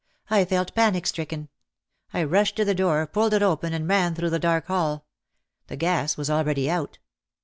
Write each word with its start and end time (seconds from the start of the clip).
I 0.31 0.45
felt 0.45 0.73
panic 0.73 1.05
stricken. 1.05 1.49
I 2.11 2.23
rushed 2.23 2.55
to 2.55 2.65
the 2.65 2.73
door, 2.73 3.05
pulled 3.05 3.35
it 3.35 3.43
open 3.43 3.71
and 3.71 3.87
ran 3.87 4.15
through 4.15 4.31
the 4.31 4.39
dark 4.39 4.65
hall,— 4.65 5.05
the 5.67 5.75
gas 5.77 6.17
was 6.17 6.27
already 6.27 6.71
out. 6.71 6.97